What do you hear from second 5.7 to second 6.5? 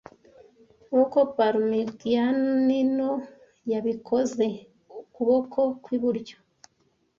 kw'iburyo